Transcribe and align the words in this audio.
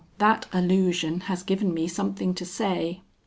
that 0.17 0.47
allusion 0.51 1.19
has 1.19 1.43
given 1.43 1.71
me 1.75 1.87
something 1.87 2.33
to 2.33 2.43
say. 2.43 3.03